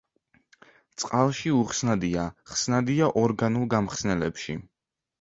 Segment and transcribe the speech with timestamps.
[1.03, 4.61] წყალში უხსნადია, ხსნადია ორგანულ გამხსნელებში.